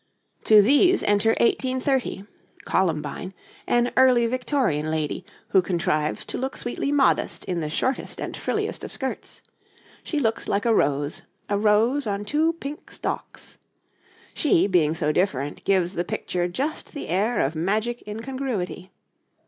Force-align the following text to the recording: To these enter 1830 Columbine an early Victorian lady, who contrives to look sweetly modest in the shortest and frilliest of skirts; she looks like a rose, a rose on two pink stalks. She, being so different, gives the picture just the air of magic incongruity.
To 0.45 0.63
these 0.63 1.03
enter 1.03 1.29
1830 1.39 2.25
Columbine 2.65 3.35
an 3.67 3.91
early 3.95 4.25
Victorian 4.25 4.89
lady, 4.89 5.23
who 5.49 5.61
contrives 5.61 6.25
to 6.25 6.39
look 6.39 6.57
sweetly 6.57 6.91
modest 6.91 7.45
in 7.45 7.59
the 7.59 7.69
shortest 7.69 8.19
and 8.19 8.35
frilliest 8.35 8.83
of 8.83 8.91
skirts; 8.91 9.43
she 10.03 10.19
looks 10.19 10.47
like 10.47 10.65
a 10.65 10.73
rose, 10.73 11.21
a 11.49 11.57
rose 11.59 12.07
on 12.07 12.25
two 12.25 12.53
pink 12.53 12.89
stalks. 12.89 13.59
She, 14.33 14.65
being 14.65 14.95
so 14.95 15.11
different, 15.11 15.63
gives 15.65 15.93
the 15.93 16.03
picture 16.03 16.47
just 16.47 16.93
the 16.93 17.07
air 17.07 17.39
of 17.39 17.53
magic 17.55 18.01
incongruity. 18.07 18.89